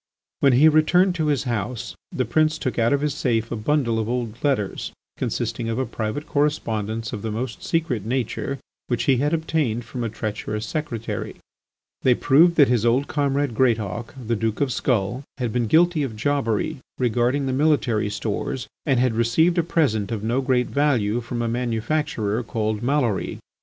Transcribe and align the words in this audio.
When 0.39 0.53
he 0.53 0.67
returned 0.67 1.13
to 1.13 1.27
his 1.27 1.43
house, 1.43 1.93
the 2.11 2.25
prince 2.25 2.57
took 2.57 2.79
out 2.79 2.91
of 2.91 3.01
his 3.01 3.13
safe 3.13 3.51
a 3.51 3.55
bundle 3.55 3.99
of 3.99 4.09
old 4.09 4.43
letters 4.43 4.91
consisting 5.15 5.69
of 5.69 5.77
a 5.77 5.85
private 5.85 6.25
correspondence 6.25 7.13
of 7.13 7.21
the 7.21 7.29
most 7.29 7.63
secret 7.63 8.03
nature, 8.03 8.57
which 8.87 9.03
he 9.03 9.17
had 9.17 9.31
obtained 9.31 9.85
from 9.85 10.03
a 10.03 10.09
treacherous 10.09 10.65
secretary. 10.65 11.35
They 12.01 12.15
proved 12.15 12.55
that 12.55 12.67
his 12.67 12.83
old 12.83 13.07
comrade 13.07 13.53
Greatauk, 13.53 14.15
the 14.25 14.35
Duke 14.35 14.59
of 14.59 14.73
Skull, 14.73 15.21
had 15.37 15.53
been 15.53 15.67
guilty 15.67 16.01
of 16.01 16.15
jobbery 16.15 16.79
regarding 16.97 17.45
the 17.45 17.53
military 17.53 18.09
stores 18.09 18.65
and 18.87 18.99
had 18.99 19.13
received 19.13 19.59
a 19.59 19.61
present 19.63 20.11
of 20.11 20.23
no 20.23 20.41
great 20.41 20.65
value 20.65 21.21
from 21.21 21.43
a 21.43 21.47
manufacturer 21.47 22.41
called 22.41 22.81
Maloury. 22.81 23.37